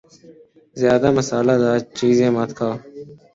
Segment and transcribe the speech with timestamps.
[0.81, 2.75] زیادہ مصالہ دار چیزیں مت کھاؤ